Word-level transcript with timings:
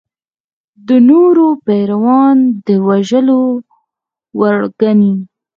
د 0.87 0.89
نورو 1.09 1.45
پیروان 1.65 2.37
د 2.65 2.67
وژلو 2.87 3.41
وړ 4.39 4.57
ګڼي. 4.81 5.13